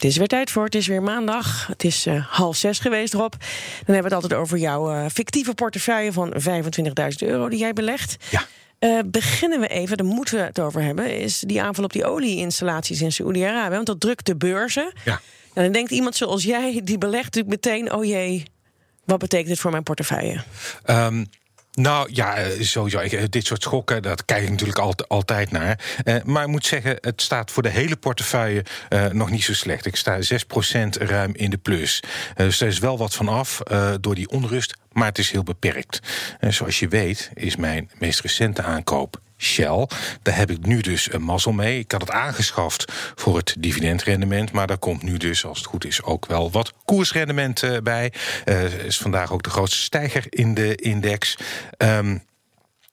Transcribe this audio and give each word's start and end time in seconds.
Het 0.00 0.08
is 0.10 0.16
weer 0.16 0.26
tijd 0.26 0.50
voor, 0.50 0.64
het 0.64 0.74
is 0.74 0.86
weer 0.86 1.02
maandag. 1.02 1.66
Het 1.66 1.84
is 1.84 2.06
uh, 2.06 2.26
half 2.26 2.56
zes 2.56 2.78
geweest, 2.78 3.14
Rob. 3.14 3.32
Dan 3.32 3.40
hebben 3.94 3.96
we 3.96 4.02
het 4.02 4.12
altijd 4.12 4.34
over 4.34 4.58
jouw 4.58 4.94
uh, 4.94 5.06
fictieve 5.12 5.54
portefeuille 5.54 6.12
van 6.12 6.34
25.000 6.34 6.48
euro 7.18 7.48
die 7.48 7.58
jij 7.58 7.72
belegt. 7.72 8.16
Ja. 8.30 8.46
Uh, 8.78 9.00
beginnen 9.06 9.60
we 9.60 9.66
even, 9.66 9.96
daar 9.96 10.06
moeten 10.06 10.34
we 10.34 10.40
het 10.40 10.60
over 10.60 10.82
hebben, 10.82 11.18
is 11.18 11.38
die 11.38 11.62
aanval 11.62 11.84
op 11.84 11.92
die 11.92 12.04
olieinstallaties 12.04 13.00
in 13.00 13.12
Saoedi-Arabië. 13.12 13.74
Want 13.74 13.86
dat 13.86 14.00
drukt 14.00 14.26
de 14.26 14.36
beurzen. 14.36 14.92
Ja. 15.04 15.20
En 15.54 15.62
dan 15.62 15.72
denkt 15.72 15.90
iemand 15.90 16.16
zoals 16.16 16.44
jij, 16.44 16.80
die 16.84 16.98
belegt 16.98 17.34
natuurlijk 17.34 17.64
meteen, 17.64 17.92
oh 17.92 18.04
jee, 18.04 18.42
wat 19.04 19.18
betekent 19.18 19.48
dit 19.48 19.58
voor 19.58 19.70
mijn 19.70 19.82
portefeuille? 19.82 20.42
Um, 20.86 21.26
nou 21.80 22.08
ja, 22.12 22.36
eh, 22.36 22.60
sowieso. 22.60 23.26
Dit 23.28 23.46
soort 23.46 23.62
schokken, 23.62 24.02
dat 24.02 24.24
kijk 24.24 24.42
ik 24.42 24.50
natuurlijk 24.50 24.78
altijd, 25.08 25.50
naar. 25.50 25.78
Uh, 26.04 26.16
maar 26.24 26.42
ik 26.42 26.48
moet 26.48 26.66
zeggen, 26.66 26.96
het 27.00 27.22
staat 27.22 27.50
voor 27.50 27.62
de 27.62 27.68
hele 27.68 27.96
portefeuille 27.96 28.64
nog 29.12 29.30
niet 29.30 29.44
zo 29.44 29.54
slecht. 29.54 29.86
Ik 29.86 29.96
sta 29.96 30.18
6% 30.20 30.96
ruim 30.98 31.32
in 31.34 31.50
de 31.50 31.56
plus. 31.56 32.02
Dus 32.34 32.60
er 32.60 32.66
is 32.66 32.78
wel 32.78 32.98
wat 32.98 33.14
van 33.14 33.28
af 33.28 33.60
door 34.00 34.14
die 34.14 34.28
onrust, 34.28 34.76
maar 34.92 35.06
het 35.06 35.18
is 35.18 35.30
heel 35.30 35.42
beperkt. 35.42 36.00
zoals 36.48 36.78
je 36.78 36.88
weet, 36.88 37.30
is 37.34 37.56
mijn 37.56 37.90
meest 37.98 38.20
recente 38.20 38.62
aankoop 38.62 39.20
Shell. 39.40 39.88
Daar 40.22 40.36
heb 40.36 40.50
ik 40.50 40.66
nu 40.66 40.80
dus 40.80 41.12
een 41.12 41.22
mazzel 41.22 41.52
mee. 41.52 41.78
Ik 41.78 41.92
had 41.92 42.00
het 42.00 42.10
aangeschaft 42.10 42.92
voor 43.14 43.36
het 43.36 43.54
dividendrendement. 43.58 44.52
Maar 44.52 44.66
daar 44.66 44.78
komt 44.78 45.02
nu 45.02 45.16
dus, 45.16 45.44
als 45.44 45.58
het 45.58 45.66
goed 45.66 45.84
is, 45.84 46.02
ook 46.02 46.26
wel 46.26 46.50
wat 46.50 46.72
koersrendement 46.84 47.62
uh, 47.62 47.76
bij. 47.82 48.12
Uh, 48.44 48.84
is 48.84 48.98
vandaag 48.98 49.32
ook 49.32 49.42
de 49.42 49.50
grootste 49.50 49.78
stijger 49.78 50.24
in 50.28 50.54
de 50.54 50.74
index. 50.74 51.36
Um, 51.78 52.22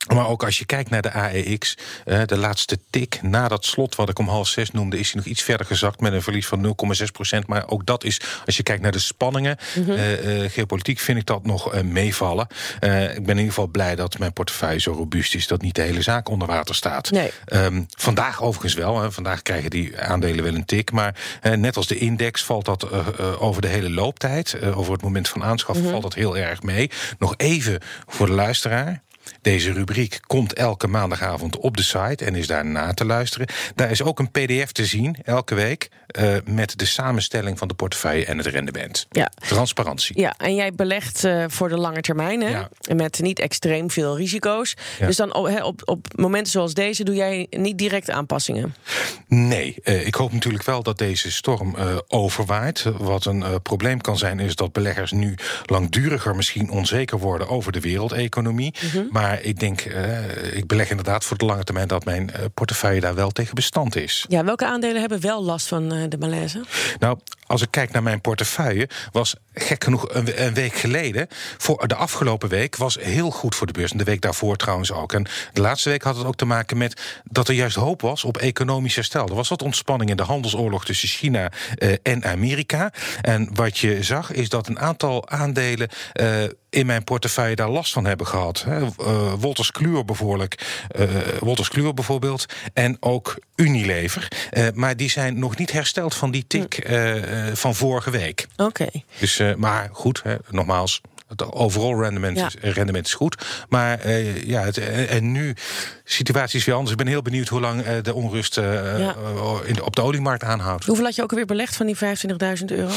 maar 0.07 0.27
ook 0.27 0.43
als 0.43 0.57
je 0.57 0.65
kijkt 0.65 0.89
naar 0.89 1.01
de 1.01 1.11
AEX, 1.11 1.77
de 2.25 2.37
laatste 2.37 2.79
tik 2.89 3.21
na 3.21 3.47
dat 3.47 3.65
slot 3.65 3.95
wat 3.95 4.09
ik 4.09 4.19
om 4.19 4.27
half 4.27 4.47
zes 4.47 4.71
noemde, 4.71 4.99
is 4.99 5.11
hij 5.11 5.21
nog 5.21 5.31
iets 5.31 5.41
verder 5.41 5.65
gezakt 5.65 5.99
met 5.99 6.13
een 6.13 6.21
verlies 6.21 6.47
van 6.47 6.75
0,6 6.97 7.03
procent. 7.11 7.47
Maar 7.47 7.67
ook 7.67 7.85
dat 7.85 8.03
is, 8.03 8.21
als 8.45 8.57
je 8.57 8.63
kijkt 8.63 8.81
naar 8.81 8.91
de 8.91 8.99
spanningen, 8.99 9.57
mm 9.75 9.83
-hmm. 9.83 9.93
uh, 9.93 10.43
uh, 10.43 10.49
geopolitiek 10.49 10.99
vind 10.99 11.17
ik 11.17 11.25
dat 11.25 11.45
nog 11.45 11.73
uh, 11.73 11.81
meevallen. 11.81 12.47
ik 12.79 12.89
ben 12.89 13.15
in 13.15 13.27
ieder 13.27 13.45
geval 13.45 13.67
blij 13.67 13.95
dat 13.95 14.19
mijn 14.19 14.33
portefeuille 14.33 14.79
zo 14.79 14.91
robuust 14.91 15.35
is 15.35 15.47
dat 15.47 15.61
niet 15.61 15.75
de 15.75 15.81
hele 15.81 16.01
zaak 16.01 16.29
onder 16.29 16.47
water 16.47 16.75
staat. 16.75 17.11
Nee. 17.11 17.31
Um, 17.45 17.85
vandaag 17.89 18.41
overigens 18.41 18.73
wel. 18.73 19.01
Hè. 19.01 19.11
Vandaag 19.11 19.41
krijgen 19.41 19.69
die 19.69 19.99
aandelen 19.99 20.43
wel 20.43 20.55
een 20.55 20.65
tik. 20.65 20.91
Maar 20.91 21.15
net 21.57 21.77
als 21.77 21.87
de 21.87 21.97
index 21.97 22.43
valt 22.43 22.65
dat 22.65 22.91
over 23.39 23.61
de 23.61 23.67
hele 23.67 23.89
looptijd, 23.89 24.61
over 24.73 24.93
het 24.93 25.01
moment 25.01 25.29
van 25.29 25.43
aanschaf, 25.43 25.75
mm 25.75 25.81
-hmm. 25.81 25.91
valt 25.91 26.03
dat 26.03 26.13
heel 26.13 26.37
erg 26.37 26.63
mee. 26.63 26.89
Nog 27.19 27.33
even 27.37 27.81
voor 28.07 28.25
de 28.25 28.31
luisteraar. 28.31 29.05
Deze 29.41 29.71
rubriek 29.71 30.19
komt 30.27 30.53
elke 30.53 30.87
maandagavond 30.87 31.57
op 31.57 31.77
de 31.77 31.83
site 31.83 32.25
en 32.25 32.35
is 32.35 32.47
daar 32.47 32.65
na 32.65 32.93
te 32.93 33.05
luisteren. 33.05 33.47
Daar 33.75 33.91
is 33.91 34.03
ook 34.03 34.19
een 34.19 34.31
PDF 34.31 34.71
te 34.71 34.85
zien, 34.85 35.15
elke 35.23 35.55
week, 35.55 35.89
uh, 36.19 36.35
met 36.45 36.79
de 36.79 36.85
samenstelling 36.85 37.57
van 37.57 37.67
de 37.67 37.73
portefeuille 37.73 38.25
en 38.25 38.37
het 38.37 38.47
rendement. 38.47 39.07
Ja. 39.11 39.31
Transparantie. 39.47 40.19
Ja, 40.19 40.33
en 40.37 40.55
jij 40.55 40.73
belegt 40.73 41.23
uh, 41.23 41.45
voor 41.47 41.69
de 41.69 41.77
lange 41.77 42.01
termijn, 42.01 42.41
hè? 42.41 42.49
Ja. 42.49 42.69
Met 42.95 43.19
niet 43.21 43.39
extreem 43.39 43.91
veel 43.91 44.17
risico's. 44.17 44.75
Ja. 44.99 45.05
Dus 45.05 45.15
dan 45.15 45.33
op, 45.33 45.61
op, 45.63 45.81
op 45.85 46.07
momenten 46.15 46.51
zoals 46.51 46.73
deze 46.73 47.03
doe 47.03 47.15
jij 47.15 47.47
niet 47.49 47.77
direct 47.77 48.09
aanpassingen? 48.09 48.75
Nee, 49.27 49.75
uh, 49.83 50.07
ik 50.07 50.15
hoop 50.15 50.31
natuurlijk 50.31 50.63
wel 50.63 50.83
dat 50.83 50.97
deze 50.97 51.31
storm 51.31 51.75
overwaait. 52.07 52.83
Wat 52.97 53.25
een 53.25 53.61
probleem 53.61 54.01
kan 54.01 54.17
zijn, 54.17 54.39
is 54.39 54.55
dat 54.55 54.71
beleggers 54.71 55.11
nu 55.11 55.35
langduriger 55.65 56.35
misschien 56.35 56.69
onzeker 56.69 57.19
worden 57.19 57.47
over 57.47 57.71
de 57.71 57.79
wereldeconomie. 57.79 58.75
Mm 58.81 58.89
-hmm. 58.89 59.07
Maar 59.11 59.41
ik 59.41 59.59
denk, 59.59 59.81
ik 60.53 60.67
beleg 60.67 60.89
inderdaad 60.89 61.23
voor 61.23 61.37
de 61.37 61.45
lange 61.45 61.63
termijn 61.63 61.87
dat 61.87 62.05
mijn 62.05 62.31
portefeuille 62.53 63.01
daar 63.01 63.15
wel 63.15 63.31
tegen 63.31 63.55
bestand 63.55 63.95
is. 63.95 64.25
Ja, 64.29 64.43
welke 64.43 64.65
aandelen 64.65 64.99
hebben 64.99 65.21
wel 65.21 65.43
last 65.43 65.67
van 65.67 66.06
de 66.09 66.17
malaise? 66.17 66.63
Nou, 66.99 67.19
als 67.45 67.61
ik 67.61 67.71
kijk 67.71 67.91
naar 67.91 68.03
mijn 68.03 68.21
portefeuille, 68.21 68.89
was 69.11 69.35
gek 69.53 69.83
genoeg 69.83 70.05
een, 70.09 70.45
een, 70.45 70.53
week 70.53 70.73
geleden, 70.73 71.27
voor 71.57 71.87
de 71.87 71.95
afgelopen 71.95 72.49
week, 72.49 72.75
was 72.75 72.97
heel 73.01 73.31
goed 73.31 73.55
voor 73.55 73.67
de 73.67 73.73
beurs. 73.73 73.91
En 73.91 73.97
de 73.97 74.03
week 74.03 74.21
daarvoor 74.21 74.55
trouwens 74.55 74.91
ook. 74.91 75.13
En 75.13 75.25
de 75.53 75.61
laatste 75.61 75.89
week 75.89 76.03
had 76.03 76.17
het 76.17 76.25
ook 76.25 76.35
te 76.35 76.45
maken 76.45 76.77
met 76.77 77.21
dat 77.23 77.47
er 77.47 77.53
juist 77.53 77.75
hoop 77.75 78.01
was 78.01 78.23
op 78.23 78.37
economisch 78.37 78.95
herstel. 78.95 79.27
Er 79.27 79.35
was 79.35 79.49
wat 79.49 79.61
ontspanning 79.61 80.09
in 80.09 80.17
de 80.17 80.23
handelsoorlog 80.23 80.85
tussen 80.85 81.09
China 81.09 81.51
en 82.03 82.23
Amerika. 82.23 82.91
En 83.21 83.49
wat 83.53 83.77
je 83.77 84.03
zag, 84.03 84.31
is 84.31 84.49
dat 84.49 84.67
een 84.67 84.79
aantal 84.79 85.29
aandelen 85.29 85.89
in 86.69 86.85
mijn 86.85 87.03
portefeuille 87.03 87.55
daar 87.55 87.69
last 87.69 87.93
van 87.93 88.05
hebben 88.05 88.27
gehad. 88.27 88.63
Hè. 88.63 88.79
Uh, 88.81 89.33
Wolters 89.39 89.71
Kluwer 89.71 90.05
bijvoorbeeld, 90.05 90.55
uh, 90.99 91.09
Wolters 91.39 91.69
Kluwer 91.69 91.93
bijvoorbeeld 91.93 92.45
en 92.73 92.97
ook 92.99 93.35
Unilever. 93.55 94.27
Uh, 94.51 94.67
maar 94.73 94.95
die 94.97 95.09
zijn 95.09 95.39
nog 95.39 95.57
niet 95.57 95.71
hersteld 95.71 96.15
van 96.15 96.31
die 96.31 96.45
tik 96.47 96.87
van 97.53 97.75
vorige 97.75 98.09
week. 98.09 98.47
Oké. 98.55 98.63
Okay. 98.63 99.03
Dus, 99.19 99.41
maar 99.57 99.89
goed, 99.91 100.21
hè, 100.23 100.35
nogmaals. 100.49 101.01
Het 101.27 101.51
overal 101.51 102.01
rendement, 102.01 102.37
Ja. 102.37 102.49
rendement 102.61 103.05
is 103.05 103.13
goed. 103.13 103.45
Maar 103.69 104.09
ja, 104.45 104.61
het, 104.61 104.77
en, 105.07 105.31
nu, 105.31 105.55
situatie 106.03 106.59
is 106.59 106.65
weer 106.65 106.75
anders. 106.75 106.91
Ik 106.91 106.97
ben 106.97 107.07
heel 107.07 107.21
benieuwd 107.21 107.47
hoe 107.47 107.59
lang 107.59 108.01
de 108.01 108.13
onrust 108.13 108.55
Ja. 108.55 109.15
in 109.65 109.73
de, 109.73 109.85
op 109.85 109.95
de 109.95 110.01
oliemarkt 110.01 110.43
aanhoudt. 110.43 110.85
Hoeveel 110.85 111.05
had 111.05 111.15
je 111.15 111.21
ook 111.23 111.29
alweer 111.29 111.45
belegd 111.45 111.75
van 111.75 111.85
die 111.85 111.97
25.000 111.97 112.65
euro? 112.65 112.91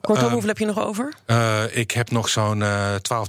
Kortom, 0.00 0.24
Ehm, 0.24 0.32
hoeveel 0.32 0.48
heb 0.48 0.58
je 0.58 0.66
nog 0.66 0.78
over? 0.84 1.14
Uh, 1.26 1.62
ik 1.72 1.90
heb 1.90 2.10
nog 2.10 2.28
zo'n 2.28 2.60
uh, 2.60 2.94
12, 2.94 3.26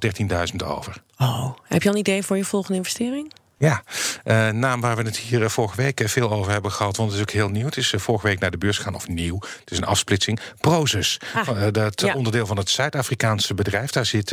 13.000 0.51 0.55
over. 0.65 1.01
Oh. 1.17 1.55
Heb 1.67 1.81
je 1.83 1.89
al 1.89 1.93
een 1.95 1.99
idee 2.01 2.23
voor 2.23 2.37
je 2.37 2.45
volgende 2.45 2.77
investering? 2.77 3.31
Ja, 3.57 3.83
uh, 4.25 4.49
naam 4.49 4.81
waar 4.81 4.95
we 4.95 5.03
het 5.03 5.17
hier 5.17 5.41
uh, 5.41 5.47
vorige 5.49 5.75
week 5.75 6.01
veel 6.05 6.31
over 6.31 6.51
hebben 6.51 6.71
gehad, 6.71 6.97
want 6.97 7.09
het 7.09 7.17
is 7.19 7.25
ook 7.25 7.31
heel 7.33 7.49
nieuw. 7.49 7.65
Het 7.65 7.77
is 7.77 7.93
vorige 7.97 8.27
week 8.27 8.39
naar 8.39 8.51
de 8.51 8.57
beurs 8.57 8.77
gegaan, 8.77 8.95
of 8.95 9.07
nieuw. 9.07 9.39
Het 9.59 9.71
is 9.71 9.77
een 9.77 9.83
afsplitsing. 9.85 10.39
Prozus, 10.59 11.19
Ah, 11.33 11.67
dat 11.71 12.01
ja. 12.01 12.13
onderdeel 12.13 12.45
van 12.45 12.57
het 12.57 12.69
Zuid-Afrikaanse 12.69 13.53
bedrijf. 13.53 13.91
Daar 13.91 14.05
zit, 14.05 14.29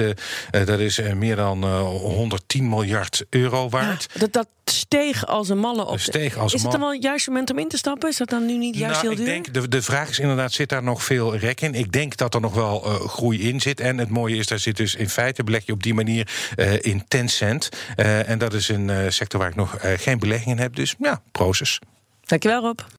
dat 0.50 0.78
is 0.78 1.00
meer 1.14 1.36
dan 1.36 1.64
110 1.64 2.68
miljard 2.68 3.24
euro 3.30 3.68
waard. 3.68 4.06
Ja, 4.12 4.20
dat, 4.20 4.32
dat 4.32 4.48
steeg 4.88 5.26
als 5.26 5.48
een 5.48 5.58
malle 5.58 5.86
op. 5.86 6.00
Steeg 6.00 6.36
als 6.36 6.54
is 6.54 6.62
het 6.62 6.70
dan 6.70 6.80
wel 6.80 6.92
het 6.92 7.02
juiste 7.02 7.30
moment 7.30 7.50
om 7.50 7.58
in 7.58 7.68
te 7.68 7.76
stappen? 7.76 8.08
Is 8.08 8.16
dat 8.16 8.28
dan 8.28 8.46
nu 8.46 8.56
niet 8.56 8.76
juist 8.76 9.02
nou, 9.02 9.06
heel 9.06 9.16
duur? 9.24 9.34
ik 9.34 9.44
denk, 9.44 9.54
de, 9.54 9.68
de 9.68 9.82
vraag 9.82 10.08
is 10.08 10.18
inderdaad, 10.18 10.52
zit 10.52 10.68
daar 10.68 10.82
nog 10.82 11.04
veel 11.04 11.36
rek 11.36 11.60
in? 11.60 11.74
Ik 11.74 11.92
denk 11.92 12.16
dat 12.16 12.34
er 12.34 12.40
nog 12.40 12.54
wel 12.54 12.86
uh, 12.86 12.94
groei 12.94 13.48
in 13.48 13.60
zit. 13.60 13.80
En 13.80 13.98
het 13.98 14.08
mooie 14.08 14.36
is, 14.36 14.46
daar 14.46 14.58
zit 14.58 14.76
dus 14.76 14.94
in 14.94 15.08
feite, 15.08 15.44
beleg 15.44 15.66
je 15.66 15.72
op 15.72 15.82
die 15.82 15.94
manier 15.94 16.28
uh, 16.56 16.72
in 16.80 17.04
Tencent. 17.08 17.68
Uh, 17.96 18.28
en 18.28 18.38
dat 18.38 18.54
is 18.54 18.68
een 18.68 19.12
sector 19.12 19.40
waar 19.40 19.48
ik 19.48 19.56
nog 19.56 19.76
geen 19.80 20.18
belegging 20.18 20.50
in 20.50 20.58
heb. 20.58 20.76
Dus 20.76 20.94
ja, 20.98 21.22
proces. 21.32 21.78
Dankjewel 22.24 22.60
Rob. 22.60 22.80